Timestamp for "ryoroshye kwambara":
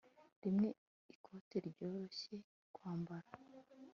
1.67-3.29